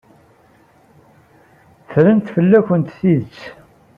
Ffrent 1.89 2.25
fell-akent 2.33 2.89
tidet. 2.97 3.37